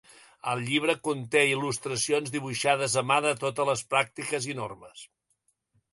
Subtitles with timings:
[0.53, 5.09] El llibre conté il·lustracions dibuixades a mà de totes les pràctiques i normes.